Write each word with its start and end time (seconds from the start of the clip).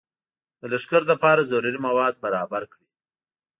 د 0.59 0.61
لښکر 0.71 1.01
لپاره 1.11 1.47
ضروري 1.51 1.79
مواد 1.87 2.13
برابر 2.25 2.63
کړي. 2.71 2.87